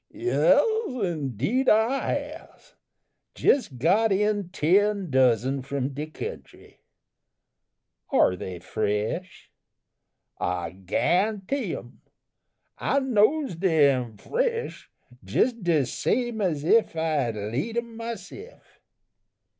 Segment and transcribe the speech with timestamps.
[0.09, 2.73] "Yes, indeed I has.
[3.37, 6.79] Jes got in ten dozen from de kentry."
[8.09, 9.51] "Are they fresh?"
[10.39, 12.01] "I gua'ntee 'em.
[12.79, 14.89] I knows dey am fresh
[15.23, 18.79] jess de same as ef I had laid 'em myse'f."